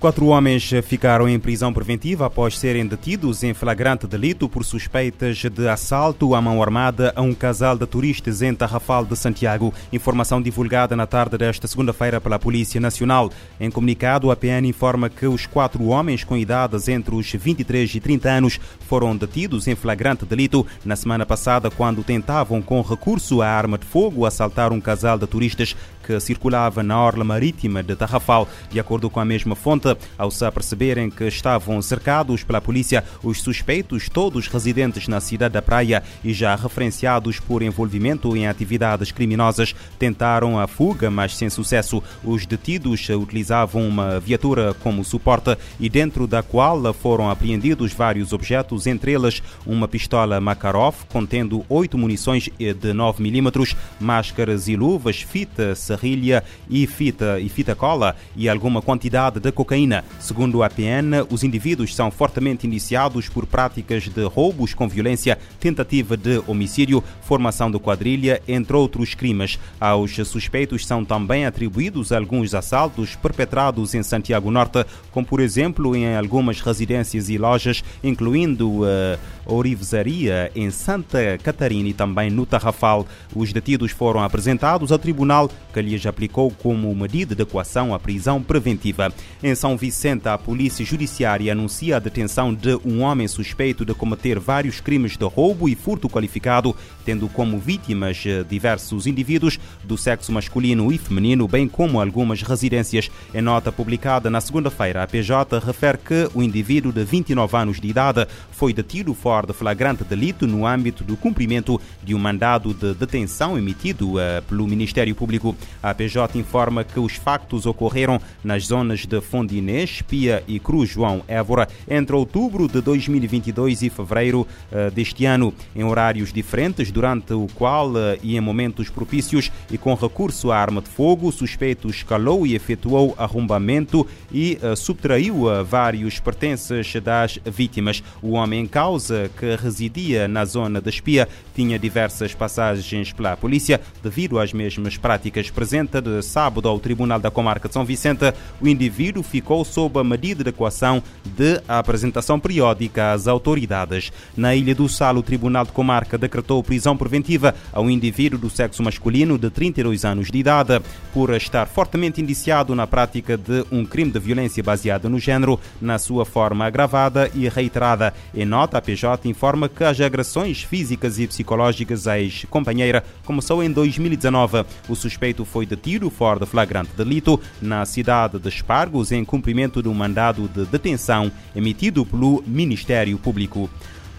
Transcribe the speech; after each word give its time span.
Quatro 0.00 0.28
homens 0.28 0.70
ficaram 0.82 1.28
em 1.28 1.38
prisão 1.38 1.74
preventiva 1.74 2.24
após 2.24 2.58
serem 2.58 2.86
detidos 2.86 3.42
em 3.42 3.52
flagrante 3.52 4.06
delito 4.06 4.48
por 4.48 4.64
suspeitas 4.64 5.36
de 5.36 5.68
assalto 5.68 6.34
à 6.34 6.40
mão 6.40 6.62
armada 6.62 7.12
a 7.14 7.20
um 7.20 7.34
casal 7.34 7.76
de 7.76 7.86
turistas 7.86 8.40
em 8.40 8.54
Tarrafal 8.54 9.04
de 9.04 9.14
Santiago. 9.14 9.74
Informação 9.92 10.40
divulgada 10.40 10.96
na 10.96 11.06
tarde 11.06 11.36
desta 11.36 11.68
segunda-feira 11.68 12.18
pela 12.18 12.38
Polícia 12.38 12.80
Nacional. 12.80 13.30
Em 13.60 13.70
comunicado, 13.70 14.30
a 14.30 14.36
PN 14.36 14.66
informa 14.66 15.10
que 15.10 15.26
os 15.26 15.44
quatro 15.44 15.84
homens 15.88 16.24
com 16.24 16.34
idades 16.34 16.88
entre 16.88 17.14
os 17.14 17.30
23 17.30 17.96
e 17.96 18.00
30 18.00 18.30
anos 18.30 18.60
foram 18.88 19.14
detidos 19.14 19.68
em 19.68 19.74
flagrante 19.74 20.24
delito 20.24 20.66
na 20.82 20.96
semana 20.96 21.26
passada 21.26 21.70
quando 21.70 22.02
tentavam, 22.02 22.62
com 22.62 22.80
recurso 22.80 23.42
à 23.42 23.48
arma 23.48 23.76
de 23.76 23.84
fogo, 23.84 24.24
assaltar 24.24 24.72
um 24.72 24.80
casal 24.80 25.18
de 25.18 25.26
turistas 25.26 25.76
que 26.10 26.18
circulava 26.18 26.82
na 26.82 27.00
orla 27.00 27.22
marítima 27.22 27.84
de 27.84 27.94
Tarrafal. 27.94 28.48
De 28.68 28.80
acordo 28.80 29.08
com 29.08 29.20
a 29.20 29.24
mesma 29.24 29.54
fonte, 29.54 29.96
ao 30.18 30.28
se 30.28 30.44
aperceberem 30.44 31.08
que 31.08 31.24
estavam 31.24 31.80
cercados 31.80 32.42
pela 32.42 32.60
polícia, 32.60 33.04
os 33.22 33.40
suspeitos, 33.40 34.08
todos 34.08 34.48
residentes 34.48 35.06
na 35.06 35.20
cidade 35.20 35.54
da 35.54 35.62
Praia 35.62 36.02
e 36.24 36.32
já 36.32 36.56
referenciados 36.56 37.38
por 37.38 37.62
envolvimento 37.62 38.36
em 38.36 38.48
atividades 38.48 39.12
criminosas, 39.12 39.72
tentaram 40.00 40.58
a 40.58 40.66
fuga, 40.66 41.10
mas 41.10 41.36
sem 41.36 41.48
sucesso. 41.48 42.02
Os 42.24 42.44
detidos 42.44 43.08
utilizavam 43.10 43.86
uma 43.86 44.18
viatura 44.18 44.74
como 44.82 45.04
suporte 45.04 45.56
e 45.78 45.88
dentro 45.88 46.26
da 46.26 46.42
qual 46.42 46.92
foram 46.92 47.30
apreendidos 47.30 47.92
vários 47.92 48.32
objetos, 48.32 48.88
entre 48.88 49.12
eles 49.12 49.40
uma 49.64 49.86
pistola 49.86 50.40
Makarov 50.40 50.96
contendo 51.08 51.64
oito 51.68 51.96
munições 51.96 52.48
de 52.58 52.92
9 52.92 53.22
milímetros, 53.22 53.76
máscaras 54.00 54.66
e 54.66 54.74
luvas, 54.74 55.20
fita 55.20 55.74
serrilha 56.00 56.42
e 56.68 56.86
fita, 56.86 57.38
e 57.38 57.48
fita 57.48 57.74
cola 57.74 58.16
e 58.34 58.48
alguma 58.48 58.80
quantidade 58.80 59.38
de 59.38 59.52
cocaína. 59.52 60.04
Segundo 60.18 60.62
a 60.62 60.70
PN, 60.70 61.26
os 61.30 61.44
indivíduos 61.44 61.94
são 61.94 62.10
fortemente 62.10 62.66
indiciados 62.66 63.28
por 63.28 63.46
práticas 63.46 64.08
de 64.08 64.24
roubos 64.24 64.72
com 64.72 64.88
violência, 64.88 65.38
tentativa 65.58 66.16
de 66.16 66.42
homicídio, 66.46 67.04
formação 67.22 67.70
de 67.70 67.78
quadrilha, 67.78 68.40
entre 68.48 68.74
outros 68.74 69.14
crimes. 69.14 69.58
Aos 69.78 70.16
suspeitos 70.26 70.86
são 70.86 71.04
também 71.04 71.44
atribuídos 71.44 72.12
alguns 72.12 72.54
assaltos 72.54 73.14
perpetrados 73.16 73.94
em 73.94 74.02
Santiago 74.02 74.50
Norte, 74.50 74.84
como 75.12 75.26
por 75.26 75.40
exemplo 75.40 75.94
em 75.94 76.16
algumas 76.16 76.60
residências 76.60 77.28
e 77.28 77.36
lojas, 77.36 77.84
incluindo 78.02 78.82
uh, 78.82 79.18
Orivesaria 79.46 80.50
em 80.54 80.70
Santa 80.70 81.38
Catarina 81.42 81.88
e 81.88 81.92
também 81.92 82.30
no 82.30 82.46
Tarrafal. 82.46 83.06
Os 83.34 83.52
detidos 83.52 83.90
foram 83.90 84.22
apresentados 84.22 84.92
ao 84.92 84.98
tribunal 84.98 85.50
que 85.72 85.78
aplicou 86.06 86.50
como 86.50 86.94
medida 86.94 87.34
de 87.34 87.42
equação 87.42 87.94
a 87.94 87.98
prisão 87.98 88.42
preventiva. 88.42 89.12
Em 89.42 89.54
São 89.54 89.76
Vicente, 89.76 90.28
a 90.28 90.38
Polícia 90.38 90.84
Judiciária 90.84 91.52
anuncia 91.52 91.96
a 91.96 91.98
detenção 91.98 92.54
de 92.54 92.76
um 92.84 93.02
homem 93.02 93.26
suspeito 93.26 93.84
de 93.84 93.94
cometer 93.94 94.38
vários 94.38 94.80
crimes 94.80 95.16
de 95.16 95.24
roubo 95.24 95.68
e 95.68 95.74
furto 95.74 96.08
qualificado, 96.08 96.74
tendo 97.04 97.28
como 97.28 97.58
vítimas 97.58 98.22
eh, 98.26 98.44
diversos 98.48 99.06
indivíduos 99.06 99.58
do 99.84 99.96
sexo 99.96 100.32
masculino 100.32 100.92
e 100.92 100.98
feminino, 100.98 101.48
bem 101.48 101.66
como 101.68 102.00
algumas 102.00 102.42
residências. 102.42 103.10
Em 103.34 103.40
nota 103.40 103.72
publicada 103.72 104.30
na 104.30 104.40
segunda-feira, 104.40 105.02
a 105.02 105.06
PJ 105.06 105.58
refere 105.58 105.98
que 105.98 106.28
o 106.34 106.42
indivíduo 106.42 106.92
de 106.92 107.04
29 107.04 107.56
anos 107.56 107.80
de 107.80 107.88
idade 107.88 108.26
foi 108.50 108.72
detido 108.72 109.14
fora 109.14 109.46
de 109.46 109.52
flagrante 109.52 110.04
delito 110.04 110.46
no 110.46 110.66
âmbito 110.66 111.04
do 111.04 111.16
cumprimento 111.16 111.80
de 112.02 112.14
um 112.14 112.18
mandado 112.18 112.74
de 112.74 112.94
detenção 112.94 113.56
emitido 113.56 114.14
uh, 114.14 114.42
pelo 114.48 114.66
Ministério 114.66 115.14
Público. 115.14 115.56
A 115.82 115.94
PJ 115.94 116.38
informa 116.38 116.84
que 116.84 117.00
os 117.00 117.14
factos 117.14 117.66
ocorreram 117.66 118.20
nas 118.42 118.66
zonas 118.66 119.06
de 119.06 119.20
Fondinês, 119.20 120.02
Pia 120.02 120.42
e 120.46 120.58
Cruz 120.58 120.90
João 120.90 121.22
Évora 121.26 121.68
entre 121.88 122.14
outubro 122.14 122.68
de 122.68 122.80
2022 122.80 123.82
e 123.82 123.90
fevereiro 123.90 124.46
uh, 124.70 124.90
deste 124.90 125.24
ano, 125.24 125.52
em 125.74 125.84
horários 125.84 126.32
diferentes, 126.32 126.90
durante 126.90 127.32
o 127.32 127.46
qual 127.54 127.90
uh, 127.90 128.18
e 128.22 128.36
em 128.36 128.40
momentos 128.40 128.88
propícios 128.88 129.50
e 129.70 129.78
com 129.78 129.94
recurso 129.94 130.52
à 130.52 130.58
arma 130.58 130.80
de 130.80 130.88
fogo, 130.88 131.28
o 131.28 131.32
suspeito 131.32 131.88
escalou 131.88 132.46
e 132.46 132.54
efetuou 132.54 133.14
arrombamento 133.18 134.06
e 134.32 134.58
uh, 134.62 134.76
subtraiu 134.76 135.46
vários 135.64 136.20
pertences 136.20 136.92
das 137.02 137.38
vítimas. 137.44 138.02
O 138.22 138.32
homem 138.32 138.60
em 138.60 138.66
causa, 138.66 139.30
que 139.38 139.56
residia 139.56 140.28
na 140.28 140.44
zona 140.44 140.80
da 140.80 140.90
Espia, 140.90 141.28
tinha 141.54 141.78
diversas 141.78 142.34
passagens 142.34 143.12
pela 143.12 143.36
polícia 143.36 143.80
devido 144.02 144.38
às 144.38 144.52
mesmas 144.52 144.96
práticas. 144.96 145.50
Presente 145.60 146.00
de 146.00 146.22
sábado 146.22 146.66
ao 146.66 146.80
Tribunal 146.80 147.20
da 147.20 147.30
Comarca 147.30 147.68
de 147.68 147.74
São 147.74 147.84
Vicente, 147.84 148.32
o 148.62 148.66
indivíduo 148.66 149.22
ficou 149.22 149.62
sob 149.62 150.00
a 150.00 150.02
medida 150.02 150.42
de 150.42 150.48
equação 150.48 151.02
de 151.22 151.60
apresentação 151.68 152.40
periódica 152.40 153.12
às 153.12 153.28
autoridades. 153.28 154.10
Na 154.34 154.54
Ilha 154.54 154.74
do 154.74 154.88
Sal, 154.88 155.16
o 155.16 155.22
Tribunal 155.22 155.66
de 155.66 155.72
Comarca 155.72 156.16
decretou 156.16 156.64
prisão 156.64 156.96
preventiva 156.96 157.54
a 157.74 157.80
um 157.82 157.90
indivíduo 157.90 158.38
do 158.38 158.48
sexo 158.48 158.82
masculino 158.82 159.36
de 159.36 159.50
32 159.50 160.02
anos 160.02 160.30
de 160.30 160.38
idade 160.38 160.80
por 161.12 161.28
estar 161.34 161.66
fortemente 161.66 162.22
indiciado 162.22 162.74
na 162.74 162.86
prática 162.86 163.36
de 163.36 163.62
um 163.70 163.84
crime 163.84 164.10
de 164.10 164.18
violência 164.18 164.62
baseada 164.62 165.10
no 165.10 165.18
género, 165.18 165.60
na 165.78 165.98
sua 165.98 166.24
forma 166.24 166.64
agravada 166.64 167.30
e 167.34 167.46
reiterada. 167.50 168.14
Em 168.34 168.46
nota, 168.46 168.78
a 168.78 168.80
PJ 168.80 169.28
informa 169.28 169.68
que 169.68 169.84
as 169.84 170.00
agressões 170.00 170.62
físicas 170.62 171.18
e 171.18 171.26
psicológicas 171.26 172.06
à 172.06 172.18
ex-companheira 172.18 173.04
começou 173.26 173.62
em 173.62 173.70
2019. 173.70 174.64
O 174.88 174.96
suspeito 174.96 175.44
foi 175.50 175.66
detido 175.66 176.08
de 176.38 176.46
flagrante 176.46 176.90
delito 176.96 177.40
na 177.60 177.84
cidade 177.84 178.38
de 178.38 178.48
Espargos 178.48 179.12
em 179.12 179.24
cumprimento 179.24 179.82
de 179.82 179.88
um 179.88 179.94
mandado 179.94 180.48
de 180.48 180.64
detenção 180.64 181.30
emitido 181.54 182.06
pelo 182.06 182.42
Ministério 182.46 183.18
Público. 183.18 183.68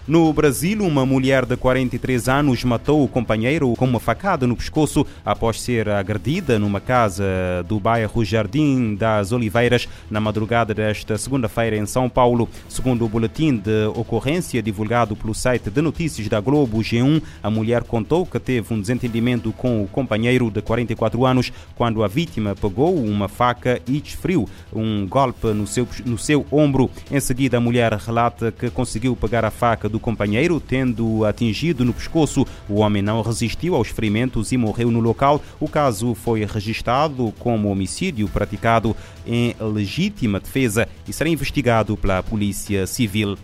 No 0.08 0.34
Brasil, 0.34 0.84
uma 0.84 1.06
mulher 1.06 1.46
de 1.46 1.56
43 1.56 2.28
anos 2.28 2.64
matou 2.64 3.04
o 3.04 3.08
companheiro 3.08 3.72
com 3.76 3.86
uma 3.86 4.00
facada 4.00 4.48
no 4.48 4.56
pescoço 4.56 5.06
após 5.24 5.62
ser 5.62 5.88
agredida 5.90 6.58
numa 6.58 6.82
casa 6.82 7.24
do 7.68 7.80
bairro 7.80 8.26
Jardim 8.26 8.96
das 8.96 9.32
Oliveiras 9.32 9.88
na 10.10 10.20
madrugada 10.20 10.74
desta 10.74 11.20
segunda-feira 11.20 11.78
em 11.78 11.86
São 11.86 12.10
Paulo. 12.10 12.50
Segundo 12.68 13.06
o 13.06 13.08
boletim 13.08 13.56
de 13.56 13.86
ocorrência 13.96 14.60
divulgado 14.60 15.16
pelo 15.16 15.36
site 15.36 15.70
de 15.70 15.82
notícias 15.84 16.28
da 16.28 16.40
Globo 16.40 16.80
G1, 16.80 17.22
a 17.44 17.52
mulher 17.52 17.84
contou 17.84 18.26
que 18.26 18.40
teve 18.40 18.74
um 18.74 18.82
desentendimento 18.82 19.52
com 19.52 19.84
o 19.84 19.88
companheiro 19.88 20.50
de 20.50 20.64
44 20.64 21.24
anos 21.28 21.54
quando 21.76 22.04
a 22.04 22.08
vítima 22.08 22.56
pegou 22.56 22.96
uma 22.96 23.28
faca 23.28 23.80
e 23.88 24.02
desferiu 24.02 24.50
um 24.74 25.06
golpe 25.08 25.50
no 25.50 25.68
seu, 25.68 25.88
no 26.04 26.18
seu 26.18 26.44
ombro. 26.52 26.90
Em 27.12 27.20
seguida, 27.20 27.58
a 27.58 27.62
mulher 27.62 27.94
relata 27.94 28.52
que 28.52 28.72
conseguiu 28.72 29.16
pegar 29.16 29.46
a 29.46 29.52
faca 29.52 29.91
do 29.92 30.00
companheiro, 30.00 30.60
tendo 30.60 31.26
atingido 31.26 31.86
no 31.86 31.94
pescoço. 31.94 32.48
O 32.68 32.76
homem 32.80 33.02
não 33.02 33.22
resistiu 33.22 33.76
aos 33.76 33.90
ferimentos 33.90 34.52
e 34.52 34.58
morreu 34.58 34.90
no 34.90 35.00
local. 35.00 35.44
O 35.60 35.68
caso 35.68 36.16
foi 36.16 36.46
registrado 36.46 37.34
como 37.38 37.70
homicídio 37.70 38.28
praticado 38.28 38.96
em 39.28 39.56
legítima 39.60 40.40
defesa 40.40 40.88
e 41.08 41.14
será 41.14 41.30
investigado 41.30 41.96
pela 41.96 42.24
Polícia 42.24 42.88
Civil. 42.88 43.38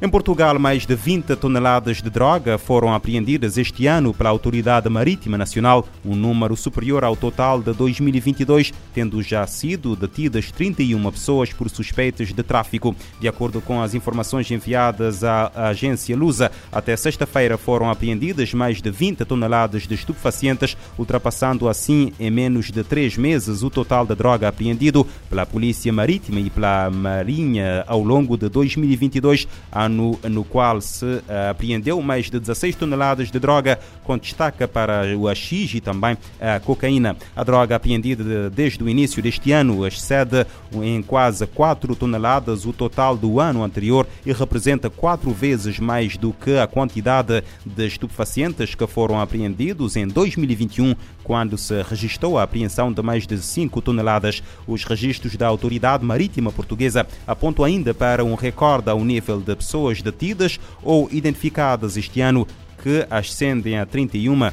Em 0.00 0.08
Portugal, 0.08 0.56
mais 0.60 0.86
de 0.86 0.94
20 0.94 1.34
toneladas 1.34 2.00
de 2.00 2.08
droga 2.08 2.56
foram 2.56 2.94
apreendidas 2.94 3.58
este 3.58 3.88
ano 3.88 4.14
pela 4.14 4.30
Autoridade 4.30 4.88
Marítima 4.88 5.36
Nacional, 5.36 5.88
um 6.04 6.14
número 6.14 6.56
superior 6.56 7.02
ao 7.02 7.16
total 7.16 7.60
de 7.60 7.72
2022, 7.72 8.72
tendo 8.94 9.20
já 9.20 9.44
sido 9.44 9.96
detidas 9.96 10.52
31 10.52 11.10
pessoas 11.10 11.52
por 11.52 11.68
suspeitas 11.68 12.28
de 12.28 12.42
tráfico. 12.44 12.94
De 13.20 13.26
acordo 13.26 13.60
com 13.60 13.82
as 13.82 13.92
informações 13.92 14.48
enviadas 14.52 15.24
à 15.24 15.50
agência 15.68 16.16
Lusa, 16.16 16.52
até 16.70 16.96
sexta-feira 16.96 17.58
foram 17.58 17.90
apreendidas 17.90 18.54
mais 18.54 18.80
de 18.80 18.92
20 18.92 19.24
toneladas 19.24 19.84
de 19.84 19.94
estupefacientes, 19.94 20.76
ultrapassando 20.96 21.68
assim 21.68 22.12
em 22.20 22.30
menos 22.30 22.70
de 22.70 22.84
três 22.84 23.16
meses 23.16 23.64
o 23.64 23.68
total 23.68 24.06
de 24.06 24.14
droga 24.14 24.46
apreendido 24.46 25.04
pela 25.28 25.44
Polícia 25.44 25.92
Marítima 25.92 26.38
e 26.38 26.50
pela 26.50 26.88
Marinha 26.88 27.82
ao 27.88 28.00
longo 28.00 28.36
de 28.36 28.48
2022 28.48 29.48
ano 29.88 30.18
no 30.24 30.44
qual 30.44 30.80
se 30.80 31.04
uh, 31.04 31.50
apreendeu 31.50 32.00
mais 32.00 32.30
de 32.30 32.38
16 32.38 32.76
toneladas 32.76 33.30
de 33.30 33.38
droga, 33.38 33.78
com 34.04 34.16
destaque 34.16 34.66
para 34.66 35.16
o 35.16 35.28
AX 35.28 35.50
e 35.52 35.80
também 35.80 36.16
a 36.40 36.60
cocaína. 36.60 37.16
A 37.34 37.42
droga 37.42 37.76
apreendida 37.76 38.50
desde 38.50 38.82
o 38.82 38.88
início 38.88 39.22
deste 39.22 39.52
ano 39.52 39.86
excede 39.86 40.46
em 40.72 41.02
quase 41.02 41.46
4 41.46 41.94
toneladas 41.96 42.64
o 42.64 42.72
total 42.72 43.16
do 43.16 43.40
ano 43.40 43.64
anterior 43.64 44.06
e 44.24 44.32
representa 44.32 44.90
quatro 44.90 45.30
vezes 45.32 45.78
mais 45.78 46.16
do 46.16 46.32
que 46.32 46.58
a 46.58 46.66
quantidade 46.66 47.42
de 47.64 47.86
estupefacientes 47.86 48.74
que 48.74 48.86
foram 48.86 49.20
apreendidos 49.20 49.96
em 49.96 50.06
2021, 50.06 50.94
quando 51.22 51.58
se 51.58 51.82
registrou 51.82 52.38
a 52.38 52.42
apreensão 52.42 52.92
de 52.92 53.02
mais 53.02 53.26
de 53.26 53.38
5 53.38 53.80
toneladas. 53.82 54.42
Os 54.66 54.84
registros 54.84 55.36
da 55.36 55.46
Autoridade 55.46 56.04
Marítima 56.04 56.52
Portuguesa 56.52 57.06
apontam 57.26 57.64
ainda 57.64 57.92
para 57.94 58.24
um 58.24 58.34
recorde 58.34 58.90
ao 58.90 59.04
nível 59.04 59.40
de 59.40 59.54
pessoas 59.54 59.77
pessoas 59.78 60.02
detidas 60.02 60.58
ou 60.82 61.08
identificadas 61.12 61.96
este 61.96 62.20
ano 62.20 62.46
que 62.82 63.06
ascendem 63.10 63.76
a 63.76 63.84
31, 63.84 64.44
eh, 64.44 64.52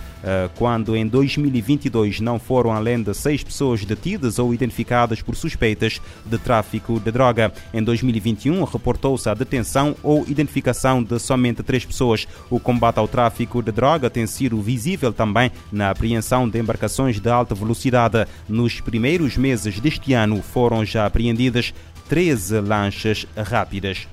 quando 0.55 0.95
em 0.95 1.05
2022 1.05 2.19
não 2.19 2.39
foram 2.39 2.71
além 2.71 3.01
de 3.01 3.13
seis 3.13 3.43
pessoas 3.43 3.85
detidas 3.85 4.39
ou 4.39 4.51
identificadas 4.51 5.21
por 5.21 5.35
suspeitas 5.35 6.01
de 6.25 6.37
tráfico 6.39 6.99
de 6.99 7.11
droga. 7.11 7.53
Em 7.71 7.83
2021, 7.83 8.63
reportou-se 8.63 9.29
a 9.29 9.35
detenção 9.35 9.95
ou 10.01 10.25
identificação 10.27 11.03
de 11.03 11.19
somente 11.19 11.61
três 11.61 11.85
pessoas. 11.85 12.27
O 12.49 12.59
combate 12.59 12.97
ao 12.97 13.07
tráfico 13.07 13.61
de 13.61 13.71
droga 13.71 14.09
tem 14.09 14.25
sido 14.25 14.59
visível 14.59 15.13
também 15.13 15.51
na 15.71 15.91
apreensão 15.91 16.49
de 16.49 16.59
embarcações 16.59 17.19
de 17.19 17.29
alta 17.29 17.53
velocidade. 17.53 18.25
Nos 18.49 18.81
primeiros 18.81 19.37
meses 19.37 19.79
deste 19.79 20.13
ano 20.13 20.41
foram 20.41 20.83
já 20.83 21.05
apreendidas 21.05 21.75
13 22.09 22.59
lanchas 22.59 23.27
rápidas. 23.37 24.07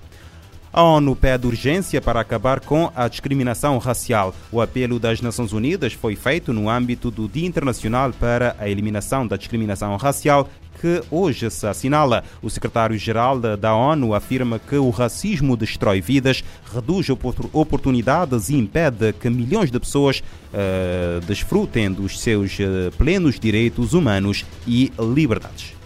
A 0.72 0.82
ONU 0.82 1.14
pede 1.14 1.46
urgência 1.46 2.00
para 2.00 2.18
acabar 2.18 2.58
com 2.58 2.90
a 2.96 3.06
discriminação 3.06 3.76
racial. 3.76 4.34
O 4.50 4.58
apelo 4.58 4.98
das 4.98 5.20
Nações 5.20 5.52
Unidas 5.52 5.92
foi 5.92 6.16
feito 6.16 6.50
no 6.50 6.70
âmbito 6.70 7.10
do 7.10 7.28
Dia 7.28 7.46
Internacional 7.46 8.10
para 8.12 8.56
a 8.58 8.66
Eliminação 8.66 9.26
da 9.26 9.36
Discriminação 9.36 9.94
Racial, 9.96 10.48
que 10.80 11.02
hoje 11.10 11.50
se 11.50 11.66
assinala. 11.66 12.24
O 12.40 12.48
secretário-geral 12.48 13.38
da 13.38 13.74
ONU 13.74 14.14
afirma 14.14 14.58
que 14.58 14.76
o 14.76 14.88
racismo 14.88 15.58
destrói 15.58 16.00
vidas, 16.00 16.42
reduz 16.72 17.08
oportunidades 17.52 18.48
e 18.48 18.56
impede 18.56 19.12
que 19.12 19.28
milhões 19.28 19.70
de 19.70 19.78
pessoas 19.78 20.22
uh, 20.54 21.20
desfrutem 21.26 21.92
dos 21.92 22.18
seus 22.18 22.58
uh, 22.58 22.90
plenos 22.96 23.38
direitos 23.38 23.92
humanos 23.92 24.46
e 24.66 24.90
liberdades. 24.98 25.81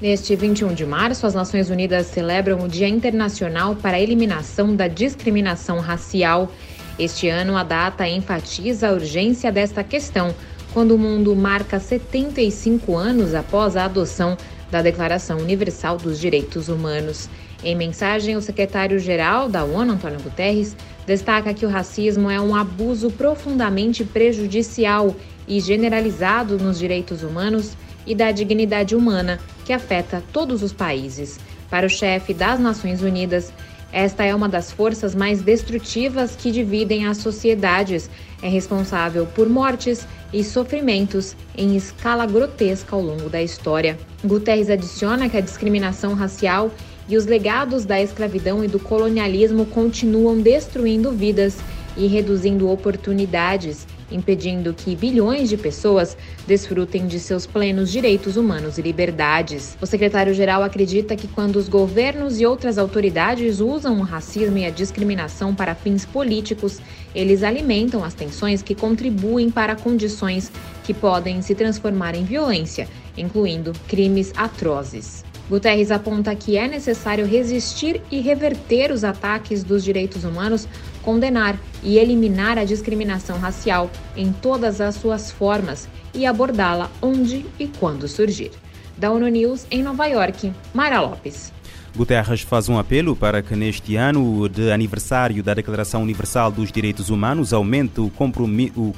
Neste 0.00 0.36
21 0.36 0.74
de 0.74 0.84
março, 0.84 1.26
as 1.26 1.32
Nações 1.32 1.70
Unidas 1.70 2.08
celebram 2.08 2.58
o 2.60 2.68
Dia 2.68 2.86
Internacional 2.86 3.74
para 3.74 3.96
a 3.96 4.00
Eliminação 4.00 4.76
da 4.76 4.88
Discriminação 4.88 5.80
Racial. 5.80 6.52
Este 6.98 7.30
ano, 7.30 7.56
a 7.56 7.62
data 7.62 8.06
enfatiza 8.06 8.88
a 8.88 8.92
urgência 8.92 9.50
desta 9.50 9.82
questão, 9.82 10.34
quando 10.74 10.94
o 10.94 10.98
mundo 10.98 11.34
marca 11.34 11.80
75 11.80 12.94
anos 12.94 13.34
após 13.34 13.74
a 13.74 13.86
adoção 13.86 14.36
da 14.70 14.82
Declaração 14.82 15.38
Universal 15.38 15.96
dos 15.96 16.20
Direitos 16.20 16.68
Humanos. 16.68 17.30
Em 17.64 17.74
mensagem, 17.74 18.36
o 18.36 18.42
secretário-geral 18.42 19.48
da 19.48 19.64
ONU, 19.64 19.94
Antônio 19.94 20.20
Guterres, 20.20 20.76
destaca 21.06 21.54
que 21.54 21.64
o 21.64 21.70
racismo 21.70 22.28
é 22.28 22.38
um 22.38 22.54
abuso 22.54 23.10
profundamente 23.12 24.04
prejudicial 24.04 25.16
e 25.48 25.58
generalizado 25.58 26.58
nos 26.58 26.78
direitos 26.78 27.22
humanos 27.22 27.74
e 28.06 28.14
da 28.14 28.30
dignidade 28.30 28.94
humana 28.94 29.38
que 29.64 29.72
afeta 29.72 30.22
todos 30.32 30.62
os 30.62 30.72
países. 30.72 31.38
Para 31.68 31.86
o 31.86 31.90
chefe 31.90 32.32
das 32.32 32.60
Nações 32.60 33.02
Unidas, 33.02 33.52
esta 33.92 34.24
é 34.24 34.34
uma 34.34 34.48
das 34.48 34.70
forças 34.70 35.14
mais 35.14 35.42
destrutivas 35.42 36.36
que 36.36 36.50
dividem 36.50 37.06
as 37.06 37.18
sociedades. 37.18 38.10
É 38.42 38.48
responsável 38.48 39.26
por 39.26 39.48
mortes 39.48 40.06
e 40.32 40.44
sofrimentos 40.44 41.34
em 41.56 41.76
escala 41.76 42.26
grotesca 42.26 42.94
ao 42.94 43.02
longo 43.02 43.28
da 43.28 43.42
história. 43.42 43.98
Guterres 44.24 44.70
adiciona 44.70 45.28
que 45.28 45.36
a 45.36 45.40
discriminação 45.40 46.14
racial 46.14 46.70
e 47.08 47.16
os 47.16 47.26
legados 47.26 47.84
da 47.84 48.00
escravidão 48.00 48.64
e 48.64 48.68
do 48.68 48.78
colonialismo 48.78 49.64
continuam 49.66 50.40
destruindo 50.40 51.12
vidas 51.12 51.56
e 51.96 52.06
reduzindo 52.06 52.68
oportunidades 52.68 53.86
impedindo 54.10 54.72
que 54.72 54.94
bilhões 54.94 55.48
de 55.48 55.56
pessoas 55.56 56.16
desfrutem 56.46 57.06
de 57.06 57.18
seus 57.18 57.46
plenos 57.46 57.90
direitos 57.90 58.36
humanos 58.36 58.78
e 58.78 58.82
liberdades. 58.82 59.76
O 59.80 59.86
secretário-geral 59.86 60.62
acredita 60.62 61.16
que 61.16 61.28
quando 61.28 61.56
os 61.56 61.68
governos 61.68 62.40
e 62.40 62.46
outras 62.46 62.78
autoridades 62.78 63.60
usam 63.60 63.98
o 63.98 64.02
racismo 64.02 64.58
e 64.58 64.64
a 64.64 64.70
discriminação 64.70 65.54
para 65.54 65.74
fins 65.74 66.04
políticos, 66.04 66.80
eles 67.14 67.42
alimentam 67.42 68.04
as 68.04 68.14
tensões 68.14 68.62
que 68.62 68.74
contribuem 68.74 69.50
para 69.50 69.76
condições 69.76 70.50
que 70.84 70.94
podem 70.94 71.42
se 71.42 71.54
transformar 71.54 72.14
em 72.14 72.24
violência, 72.24 72.88
incluindo 73.16 73.72
crimes 73.88 74.32
atrozes. 74.36 75.24
Guterres 75.48 75.92
aponta 75.92 76.34
que 76.34 76.56
é 76.56 76.66
necessário 76.66 77.24
resistir 77.24 78.02
e 78.10 78.20
reverter 78.20 78.90
os 78.90 79.04
ataques 79.04 79.62
dos 79.62 79.84
direitos 79.84 80.24
humanos, 80.24 80.66
condenar 81.06 81.56
e 81.84 81.98
eliminar 81.98 82.58
a 82.58 82.64
discriminação 82.64 83.38
racial 83.38 83.88
em 84.16 84.32
todas 84.32 84.80
as 84.80 84.96
suas 84.96 85.30
formas 85.30 85.88
e 86.12 86.26
abordá-la 86.26 86.90
onde 87.00 87.46
e 87.60 87.68
quando 87.68 88.08
surgir. 88.08 88.50
Da 88.98 89.12
ONU 89.12 89.28
News 89.28 89.66
em 89.70 89.84
Nova 89.84 90.06
York, 90.06 90.52
Mara 90.74 91.00
Lopes. 91.00 91.52
Guterres 91.94 92.42
faz 92.42 92.68
um 92.68 92.78
apelo 92.78 93.16
para 93.16 93.40
que 93.40 93.54
neste 93.56 93.96
ano 93.96 94.48
de 94.48 94.70
aniversário 94.70 95.42
da 95.42 95.54
Declaração 95.54 96.02
Universal 96.02 96.50
dos 96.50 96.70
Direitos 96.70 97.08
Humanos 97.08 97.52
aumente 97.52 98.00
o 98.00 98.10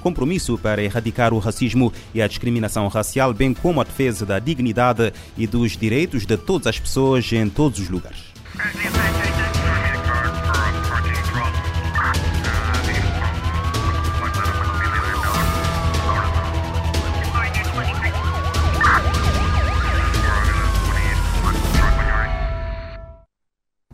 compromisso 0.00 0.58
para 0.58 0.82
erradicar 0.82 1.32
o 1.32 1.38
racismo 1.38 1.92
e 2.12 2.20
a 2.20 2.26
discriminação 2.26 2.88
racial, 2.88 3.32
bem 3.32 3.54
como 3.54 3.80
a 3.80 3.84
defesa 3.84 4.26
da 4.26 4.40
dignidade 4.40 5.12
e 5.36 5.46
dos 5.46 5.76
direitos 5.76 6.26
de 6.26 6.36
todas 6.36 6.66
as 6.66 6.80
pessoas 6.80 7.30
em 7.32 7.48
todos 7.48 7.78
os 7.78 7.88
lugares. 7.88 8.24